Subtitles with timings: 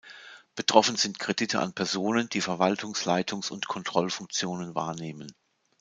[0.55, 5.35] Betroffen sind Kredite an Personen, die Verwaltungs-, Leitungs- und Kontrollfunktionen wahrnehmen.